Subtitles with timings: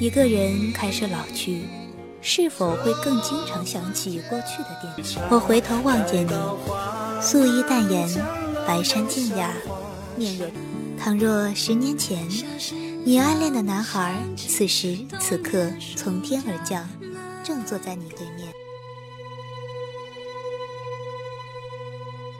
[0.00, 1.62] 一个人开始老去，
[2.20, 5.18] 是否会更经常想起过去的电视？
[5.28, 6.32] 我回头望见你，
[7.20, 8.08] 素衣淡颜，
[8.64, 9.50] 白衫静雅，
[10.16, 10.46] 面若。
[10.96, 12.16] 倘若十年前，
[13.04, 16.88] 你暗恋的男孩，此时此刻从天而降，
[17.42, 18.46] 正坐在你对面，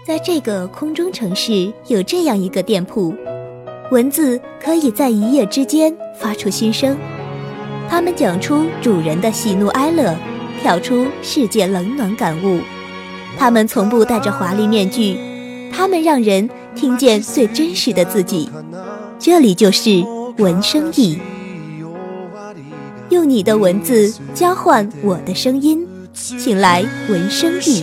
[0.07, 3.13] 在这个空中城市，有这样一个店铺，
[3.91, 6.97] 文字可以在一夜之间发出心声，
[7.89, 10.15] 他们讲出主人的喜怒哀乐，
[10.61, 12.61] 跳出世界冷暖感悟，
[13.39, 15.17] 他们从不戴着华丽面具，
[15.73, 16.49] 他们让人。
[16.77, 18.49] 听见最真实的自己，
[19.19, 20.01] 这里就是
[20.37, 21.19] 文声意，
[23.09, 27.83] 用你的文字交换我的声音，请来文声意。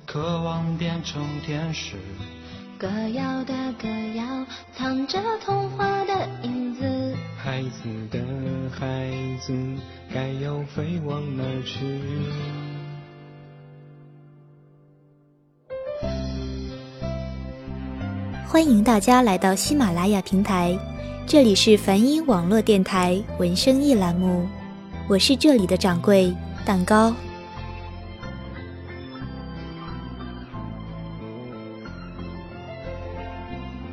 [0.11, 1.95] 渴望变成天使。
[2.77, 4.45] 歌谣的歌谣，
[4.75, 7.15] 藏着童话的影子。
[7.37, 8.19] 孩子的
[8.77, 9.09] 孩
[9.39, 9.53] 子，
[10.13, 12.01] 该要飞往哪儿去？
[18.45, 20.77] 欢迎大家来到喜马拉雅平台，
[21.25, 24.45] 这里是梵音网络电台文声艺栏目，
[25.07, 27.13] 我是这里的掌柜蛋糕。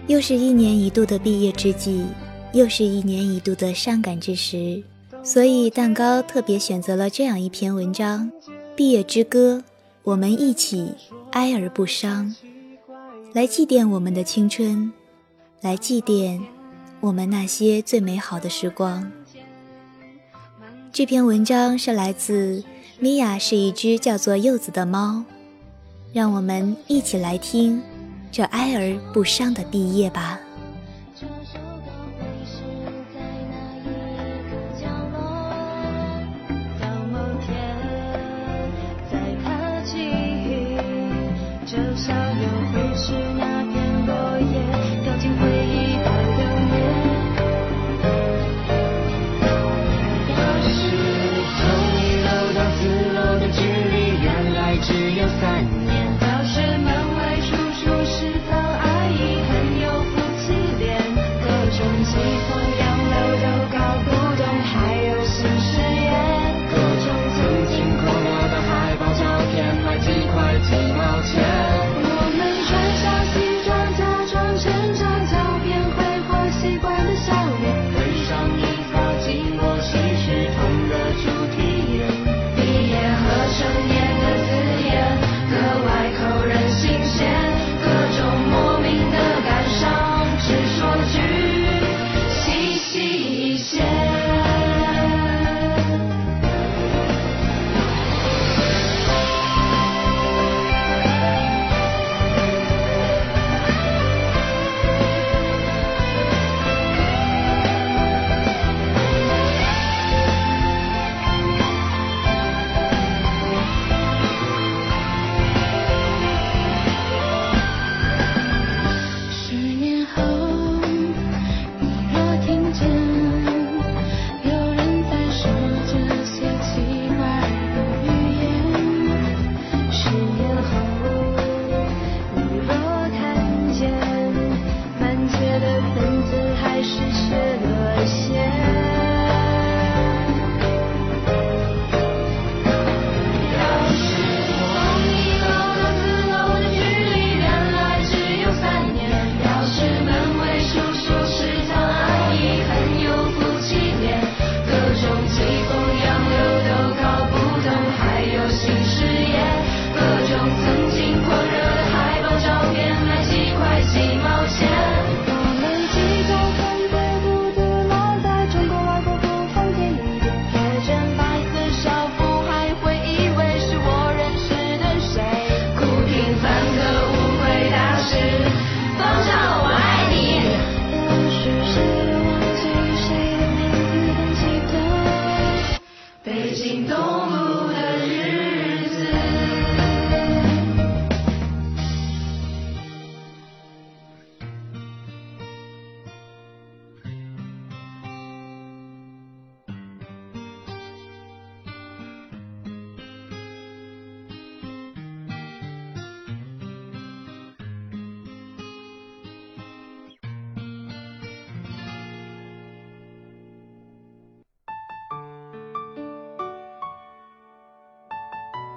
[0.08, 2.06] 又是一年一度的毕业之际，
[2.54, 4.82] 又是一年一度的伤感之时，
[5.22, 8.26] 所以蛋糕特别选择了这样一篇文章
[8.74, 9.62] 《毕业之歌》，
[10.02, 10.90] 我们一起
[11.32, 12.34] 哀而不伤，
[13.34, 14.90] 来祭奠我们的青春，
[15.60, 16.40] 来祭奠
[17.00, 19.12] 我们那些最美好的时光。
[20.90, 22.64] 这篇文章是来自
[22.98, 25.22] 米娅，是一只叫做柚子的猫，
[26.14, 27.82] 让我们一起来听。
[28.30, 30.38] 这哀而不伤的毕业吧。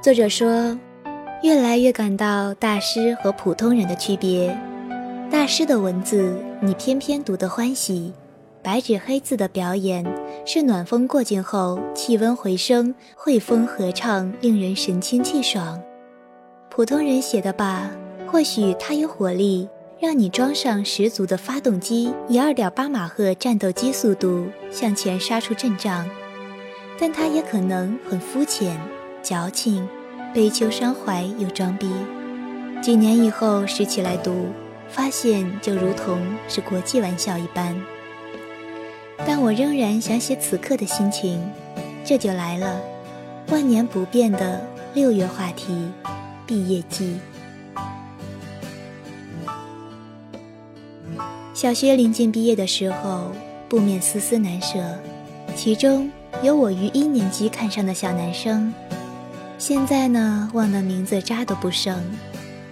[0.01, 0.75] 作者说，
[1.43, 4.57] 越来越感到大师和普通人的区别。
[5.29, 8.11] 大师的文字，你偏偏读得欢喜；
[8.63, 10.03] 白纸黑字的表演，
[10.43, 15.79] 是暖风过境后，气温回升，汇风合唱，令人神清气爽。
[16.71, 17.91] 普通人写的吧，
[18.25, 19.69] 或许他有火力，
[19.99, 26.09] 让你装上十足的发动机，以二点八马赫战斗机速度向前杀出阵仗，
[26.99, 28.75] 但他也可能很肤浅。
[29.23, 29.87] 矫情、
[30.33, 31.89] 悲秋伤怀又装逼。
[32.81, 34.47] 几年以后拾起来读，
[34.89, 37.79] 发现就如同是国际玩笑一般。
[39.25, 41.39] 但我仍然想写此刻的心情，
[42.03, 42.81] 这就来了，
[43.49, 44.65] 万年不变的
[44.95, 45.87] 六月话题——
[46.47, 47.19] 毕业季。
[51.53, 53.31] 小学临近毕业的时候，
[53.69, 54.79] 不免丝丝难舍，
[55.55, 56.09] 其中
[56.41, 58.73] 有我于一年级看上的小男生。
[59.61, 61.95] 现在呢，忘了名字渣都不剩，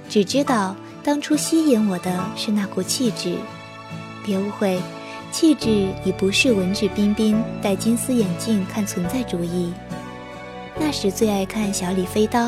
[0.09, 3.35] 只知道当初吸引我的是那股气质。
[4.25, 4.81] 别误会，
[5.31, 9.71] 气质已不是文质彬彬、戴金丝眼镜看存在主义。
[10.79, 12.47] 那时最爱看《小李飞刀》，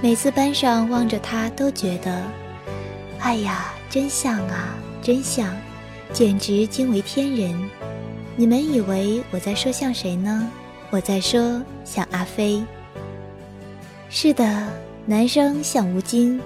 [0.00, 2.22] 每次班上望着他都觉得，
[3.18, 5.52] 哎呀，真像啊，真像，
[6.12, 7.68] 简直惊为天人。
[8.36, 10.48] 你们以为我在说像谁呢？
[10.90, 12.64] 我在说像阿飞。
[14.08, 14.44] 是的，
[15.04, 16.40] 男生像吴京，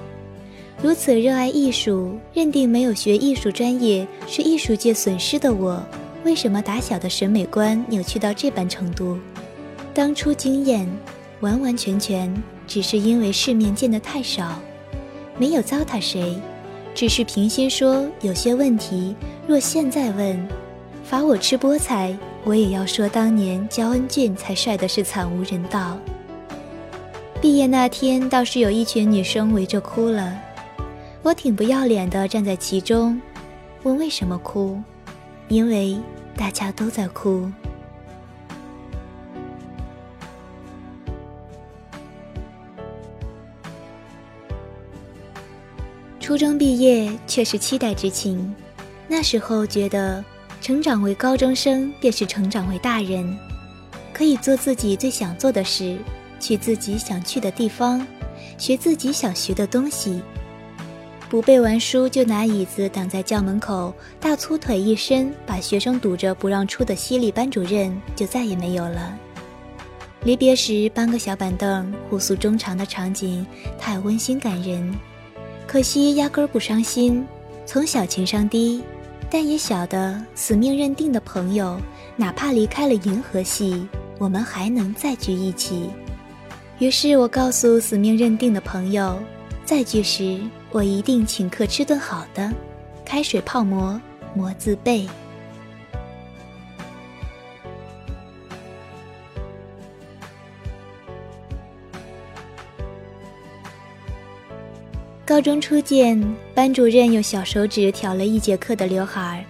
[0.83, 5.81] 如此热爱艺术，认定没有学艺术专业是艺术界损失的我，
[6.25, 9.19] 为什么打小的审美观扭曲到这般程度？
[9.93, 10.89] 当初惊艳，
[11.41, 12.35] 完完全全
[12.67, 14.59] 只是因为世面见得太少，
[15.37, 16.41] 没有糟蹋谁，
[16.95, 19.15] 只是平心说，有些问题
[19.47, 20.49] 若现在问，
[21.05, 25.99] 罚我吃菠菜，我也要说当年焦恩俊才帅的是惨无人道。
[27.41, 30.39] 毕业那天，倒是有一群女生围着哭了，
[31.23, 33.19] 我挺不要脸的站在其中，
[33.83, 34.79] 问为什么哭，
[35.49, 35.99] 因为
[36.37, 37.51] 大家都在哭。
[46.21, 48.55] 初中毕业却是期待之情，
[49.09, 50.23] 那时候觉得
[50.61, 53.35] 成长为高中生便是成长为大人，
[54.13, 55.97] 可以做自己最想做的事。
[56.41, 58.05] 去自己想去的地方，
[58.59, 60.21] 学自己想学的东西。
[61.29, 69.17] 不背完书就拿椅子挡在校门口，大粗腿一伸把学生堵着不让出的犀利班主任就再也没有了。
[70.25, 73.47] 离别时搬个小板凳，互诉衷肠的场景
[73.79, 74.93] 太温馨感人。
[75.69, 77.25] 可惜压根儿不伤心，
[77.65, 78.83] 从小情商低，
[79.31, 81.81] 但也晓得死命认定的朋友，
[82.17, 83.87] 哪怕离开了银河系，
[84.19, 85.89] 我们还能再聚一起。
[86.81, 89.21] 于是我告诉死命认定的朋友，
[89.67, 92.51] 再聚时我一定请客吃顿好的，
[93.05, 94.01] 开水泡馍，
[94.35, 95.07] 馍自备。
[105.27, 106.19] 高中初见，
[106.55, 109.45] 班主任用小手指挑了一节课的刘海儿，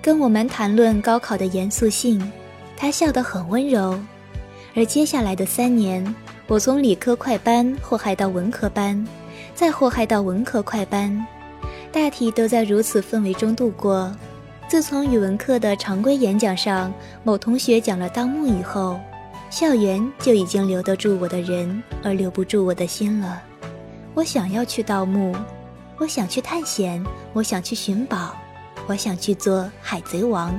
[0.00, 2.32] 跟我们谈论高考的严肃性，
[2.76, 4.00] 他笑得很温柔，
[4.76, 6.14] 而接下来的三年。
[6.48, 9.06] 我从理科快班祸害到文科班，
[9.54, 11.26] 再祸害到文科快班，
[11.92, 14.10] 大体都在如此氛围中度过。
[14.66, 16.90] 自从语文课的常规演讲上，
[17.22, 18.98] 某同学讲了盗墓以后，
[19.50, 23.42] 校园就已经留得住我的人，而留不住我的心了。
[24.14, 25.36] 我想要去盗墓，
[25.98, 28.34] 我想去探险，我想去寻宝，
[28.86, 30.58] 我想去做海贼王。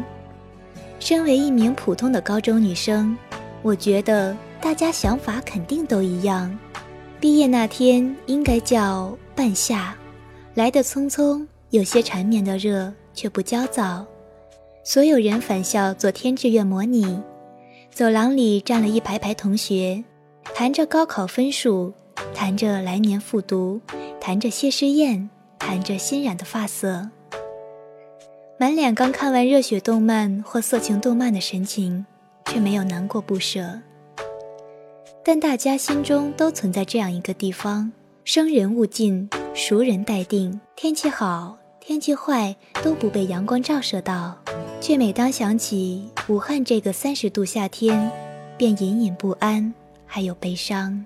[1.00, 3.18] 身为一名普通的高中女生，
[3.64, 4.38] 我觉得。
[4.62, 6.58] 大家想法肯定都一样，
[7.20, 9.96] 毕业那天应该叫半夏，
[10.54, 14.06] 来得匆匆，有些缠绵的热，却不焦躁。
[14.84, 17.22] 所有人返校做填志愿模拟，
[17.90, 20.04] 走廊里站了一排排同学，
[20.54, 21.94] 谈着高考分数，
[22.34, 23.80] 谈着来年复读，
[24.20, 27.10] 谈着谢师宴，谈着新染的发色，
[28.58, 32.06] 满脸刚看完热血动漫或色情动漫的神情，
[32.46, 33.80] 却没有难过不舍。
[35.24, 37.92] 但大家心中都存在这样一个地方：
[38.24, 40.60] 生人勿近，熟人待定。
[40.76, 44.38] 天气好，天气坏都不被阳光照射到，
[44.82, 48.12] 却每当想起武汉这个三十度夏天，
[48.58, 49.74] 便隐隐不安，
[50.06, 51.06] 还有悲伤。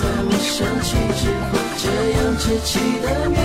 [0.00, 2.70] 在我想起之后，这样稚气
[3.02, 3.36] 的面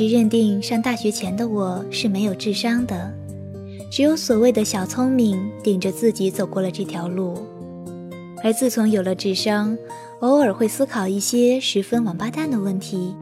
[0.00, 3.12] 直认定上大学前的我是没有智商的，
[3.92, 7.34] 只有所谓的小聪明顶着自己走过了这条路。
[8.42, 9.76] 而自从有了智商，
[10.20, 13.14] 偶尔会思考一些十分王八蛋的问题，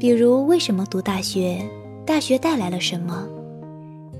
[0.00, 1.62] 比如为什么读大学，
[2.04, 3.24] 大学带来了什么。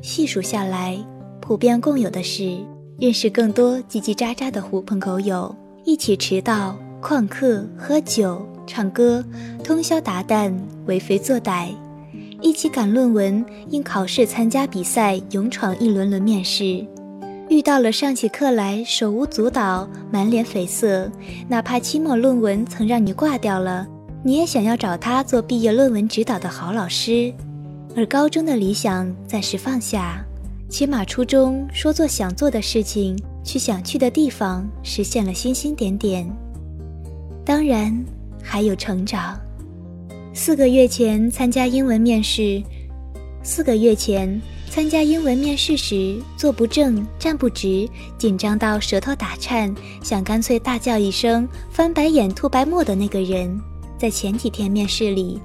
[0.01, 0.97] 细数下来，
[1.41, 2.57] 普遍共有的是
[3.01, 5.53] 认识更多叽叽喳喳的狐朋狗友，
[5.85, 8.41] 一起迟到、旷课、喝酒、
[8.71, 9.25] 唱歌，
[9.65, 10.53] 通宵达旦、
[10.87, 11.71] 为非作歹，
[12.41, 16.87] 一起赶论文，因考试参加比赛，勇闯一轮轮面试。
[17.49, 21.11] 遇到了上起课来手舞足蹈、满脸绯色，
[21.49, 23.85] 哪怕期末论文曾让你挂掉了，
[24.23, 27.35] 你也想要找他做毕业论文指导的好老师。
[27.97, 30.25] 而高中的理想暂时放下，
[30.69, 36.25] 起码初中说做想做的事情，去想去的地方，实现了星星点点。
[37.45, 37.93] 当然
[38.43, 39.39] 还有成长。
[40.33, 42.63] 四个月前参加英文面试，
[43.43, 53.61] 四个月前参加英文面试时坐不正站不直，紧张到舌头打颤，想干脆大叫一声翻白眼吐白沫的那个人，
[53.99, 55.41] 在前几天面试里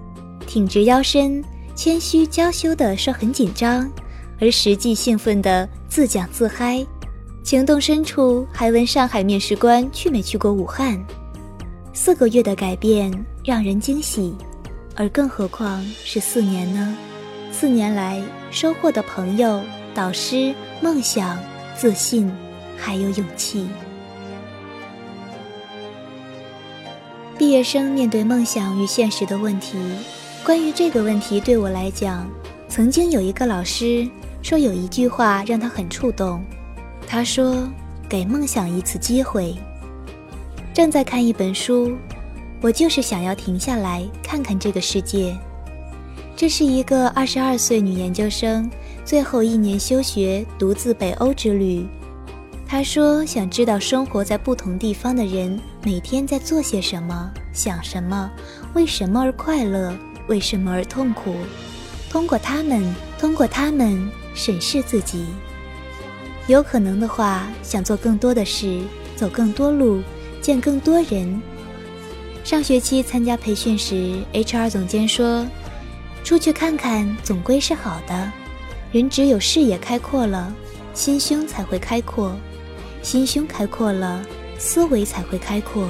[0.45, 1.43] 挺直腰身。
[1.75, 3.91] 谦虚娇羞地说很紧张，
[4.39, 6.85] 而实际兴奋的自讲自嗨，
[7.43, 10.97] 情动深处还问上海面试官去没去过武汉。
[11.97, 13.09] 四个月的改变
[13.41, 14.35] 让人惊喜，
[14.97, 16.93] 而更何况是四年呢？
[17.53, 18.21] 四年来
[18.51, 19.61] 收获的朋友、
[19.93, 21.39] 导师、梦想、
[21.73, 22.29] 自信，
[22.75, 23.69] 还有勇气。
[27.37, 29.77] 毕业生面对梦想与现实的问题。
[30.43, 32.29] 关于这个问题，对我来讲，
[32.67, 34.05] 曾经有一个老师
[34.41, 36.43] 说有一句话让他很触动。
[37.07, 37.65] 他说
[38.09, 39.55] ：“给梦想一次机会。”
[40.75, 41.95] 正在看一本书，
[42.59, 45.33] 我就是想要停下来看看这个世界。
[46.35, 48.69] 这是一个二十二岁女研究生
[49.05, 51.87] 最后一年休学，独自北欧之旅。
[52.67, 58.29] 她说想知道生活在不同地方的人每天在做些什么，想什么，
[58.73, 59.95] 为什么而快乐，
[60.27, 61.35] 为什么而痛苦。
[62.09, 62.83] 通过他们，
[63.17, 65.25] 通过他们审视自己。
[66.47, 68.81] 有可能的话，想做更多的事，
[69.15, 70.01] 走更多路，
[70.45, 71.41] 见更多人。
[72.43, 75.43] 上学期参加培训时，HR 总监说
[76.23, 78.31] ：“出去看看总归是好的。
[78.91, 80.53] 人只有视野开阔了，
[80.93, 82.35] 心胸才会开阔。
[83.01, 84.23] 心胸开阔了，
[84.59, 85.87] 思维才会开阔。”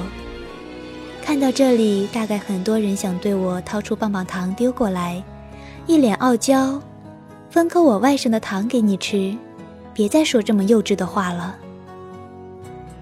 [1.22, 5.22] 看到这里，大概很多人想对我掏出棒棒糖丢过来，
[5.86, 6.82] 一脸傲娇
[7.52, 9.36] ：“分颗我外甥的糖给你吃，
[9.94, 11.58] 别再说这么幼稚的话了。”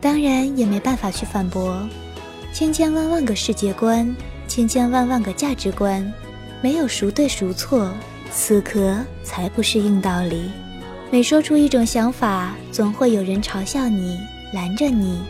[0.03, 1.88] 当然也没办法去反驳。
[2.53, 4.13] 千千万万个世界观，
[4.50, 6.12] 千千万万个价值观，
[6.62, 7.89] 没有孰对孰错，
[8.29, 10.51] 死磕才不是硬道理。
[11.10, 14.19] 每说出一种想法，总会有人嘲笑你，
[14.53, 15.22] 拦着你。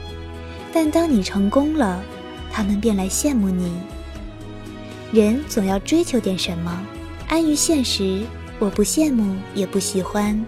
[0.73, 2.01] 但当你成功了，
[2.51, 3.71] 他们便来羡慕你。
[5.11, 6.81] 人总要追求点什么，
[7.27, 8.23] 安于现实，
[8.57, 10.43] 我不羡慕，也不喜欢。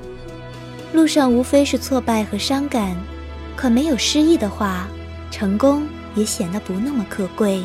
[0.94, 2.98] 路上无非是挫败和伤感，
[3.56, 4.88] 可没有失意的话，
[5.32, 5.88] 成功。
[6.16, 7.62] 也显得不那么可贵。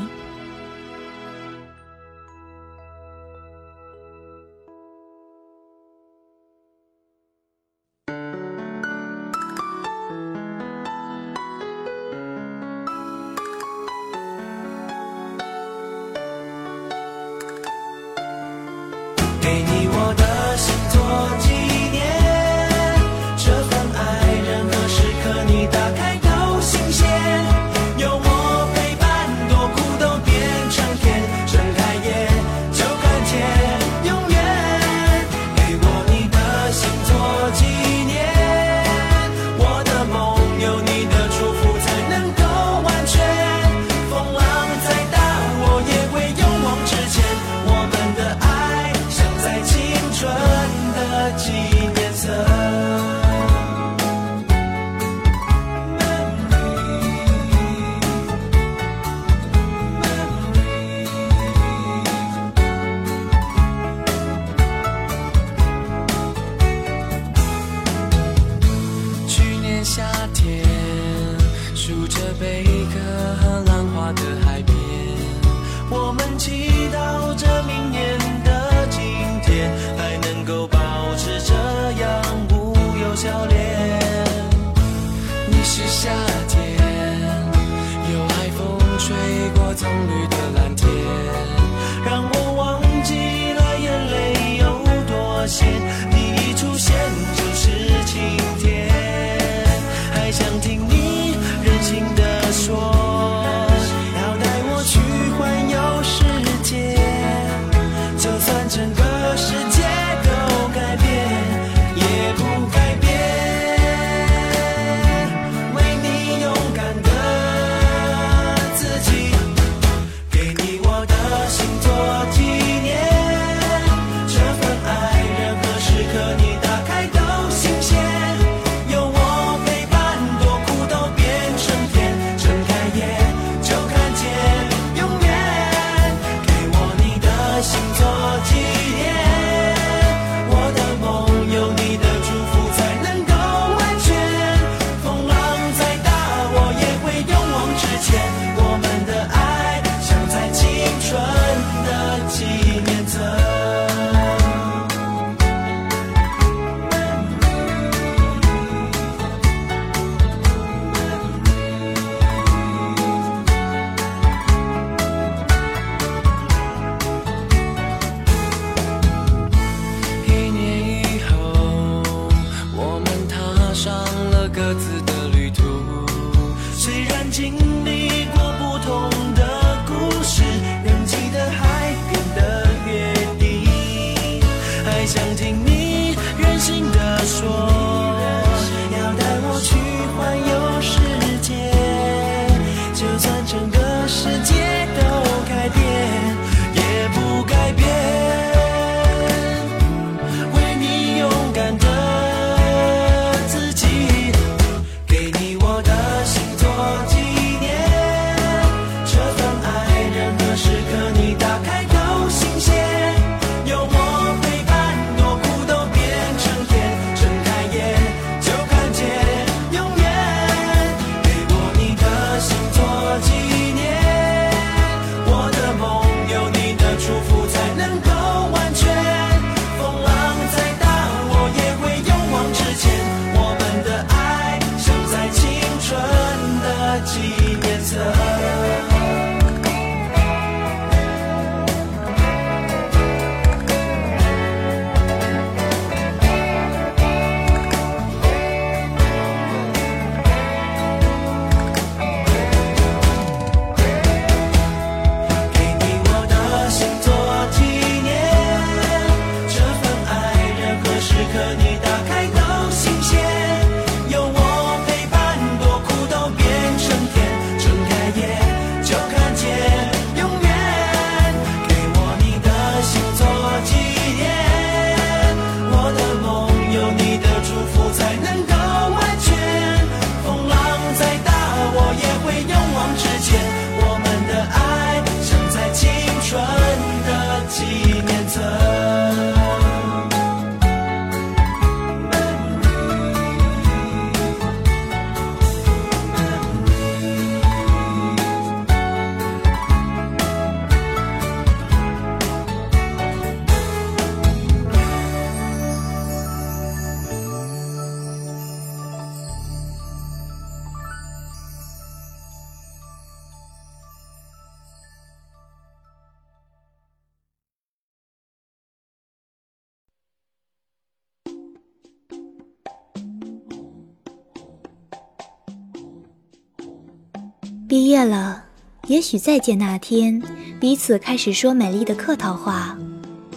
[328.04, 328.44] 了，
[328.86, 330.22] 也许再见那天，
[330.58, 332.76] 彼此开始说美丽的客套话，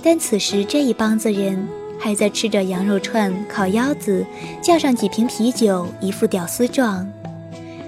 [0.02, 1.67] 但此时这一帮子人
[1.99, 4.26] 还在吃着羊肉串、烤腰子，
[4.62, 7.08] 叫上几瓶啤酒，一副屌丝状。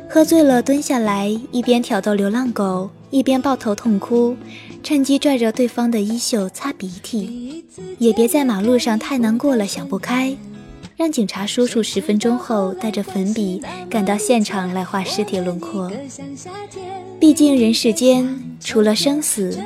[0.09, 4.35] 喝醉了，蹲下来，一边挑逗流浪狗，一边抱头痛哭，
[4.81, 7.65] 趁机拽着对方的衣袖擦鼻涕。
[7.97, 10.35] 也别在马路上太难过了，想不开，
[10.95, 15.91] 让警察叔叔十分钟后带着粉笔赶到现场来画尸体轮廓。
[17.19, 19.57] 毕竟人世间除了生死，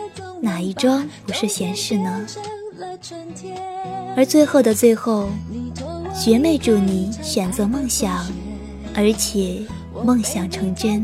[0.42, 2.26] 哪一桩不是闲事呢？
[4.15, 5.30] 而最后的最后，
[6.13, 8.26] 学妹祝你选择梦想，
[8.96, 9.62] 而且。
[10.06, 11.04] 梦想成真。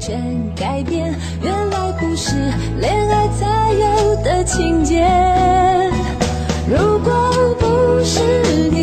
[0.00, 0.18] 全
[0.56, 2.34] 改变，原来不是
[2.80, 5.06] 恋爱才有的情节。
[6.66, 8.20] 如果不是
[8.70, 8.79] 你，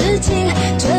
[0.00, 0.89] 事情就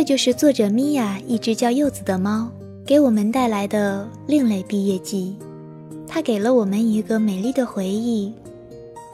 [0.00, 2.50] 这就是作者米娅一只叫柚子的猫
[2.86, 5.36] 给我们带来的另类毕业季，
[6.08, 8.32] 它给了我们一个美丽的回忆，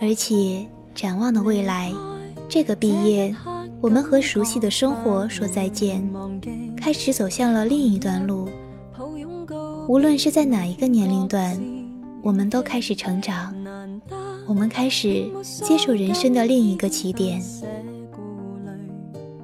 [0.01, 1.93] 而且展望的未来，
[2.49, 3.35] 这个毕业，
[3.81, 6.09] 我们和熟悉的生活说再见，
[6.77, 8.49] 开始走向了另一段路。
[9.89, 11.61] 无论是在哪一个年龄段，
[12.23, 13.53] 我们都开始成长，
[14.47, 17.43] 我们开始接受人生的另一个起点。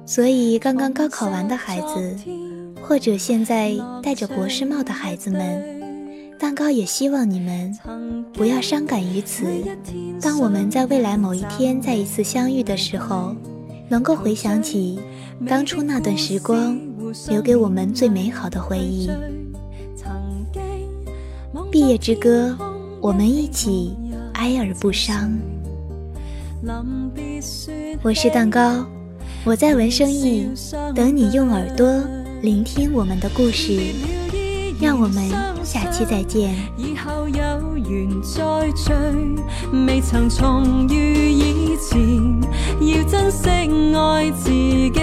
[0.05, 2.15] 所以，刚刚高考完的孩子，
[2.81, 5.81] 或者现在戴着博士帽的孩子们，
[6.37, 7.73] 蛋糕也希望你们
[8.33, 9.45] 不要伤感于此。
[10.21, 13.35] 当我们在未来某一天再一次相遇的时候，
[13.89, 14.99] 能够回想起
[15.47, 16.77] 当初那段时光，
[17.29, 19.09] 留给我们最美好的回忆。
[21.71, 22.55] 毕业之歌，
[23.01, 23.95] 我们一起。
[24.33, 25.31] 哀而不伤。
[28.01, 28.85] 我是蛋糕，
[29.45, 30.47] 我在闻声意，
[30.95, 31.85] 等你用耳朵
[32.41, 33.77] 聆听我们的故事。
[34.79, 35.29] 让我们
[35.65, 36.55] 下期再见。
[36.77, 38.93] 以后有缘再聚，
[39.85, 41.99] 未曾重遇以前，
[42.79, 43.49] 要珍惜
[43.93, 44.93] 爱自己，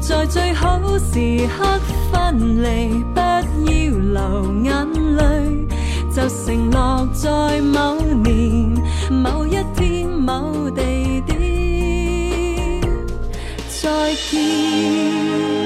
[0.00, 1.80] 在最好时刻
[2.12, 3.40] 分离，不要
[3.70, 5.66] 流眼泪，
[6.14, 8.70] 就承诺在某年
[9.10, 9.45] 某
[13.86, 15.65] 再见。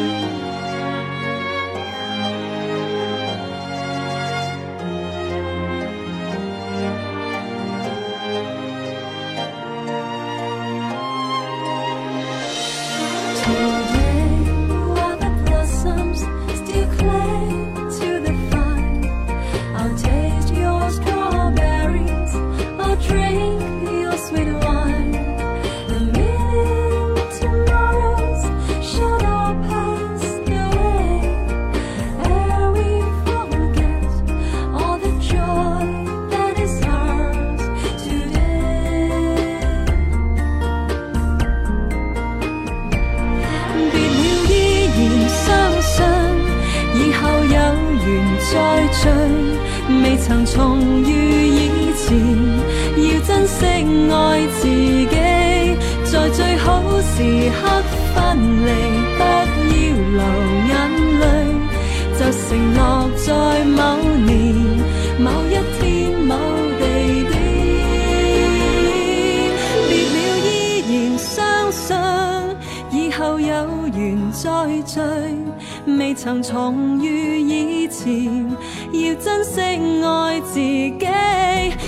[76.23, 78.47] 曾重遇以前。
[78.93, 79.59] 要珍惜
[80.05, 81.07] 爱自己，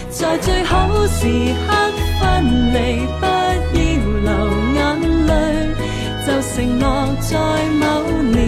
[0.09, 1.27] 在最好时
[1.67, 1.75] 刻
[2.19, 3.83] 分离，不要
[4.25, 4.31] 流
[4.75, 4.81] 眼
[5.27, 5.31] 泪，
[6.27, 6.85] 就承诺
[7.21, 7.29] 在
[7.79, 7.83] 某
[8.23, 8.41] 年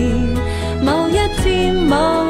[0.83, 2.24] 某一天某。